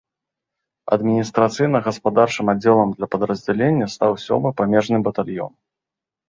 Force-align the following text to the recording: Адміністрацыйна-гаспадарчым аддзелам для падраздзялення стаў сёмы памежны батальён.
Адміністрацыйна-гаспадарчым 0.95 2.45
аддзелам 2.53 2.89
для 2.97 3.05
падраздзялення 3.17 3.91
стаў 3.97 4.11
сёмы 4.25 4.49
памежны 4.63 4.97
батальён. 5.11 5.51